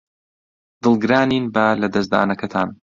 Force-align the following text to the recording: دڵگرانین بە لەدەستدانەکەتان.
دڵگرانین 0.83 1.45
بە 1.55 1.65
لەدەستدانەکەتان. 1.81 2.69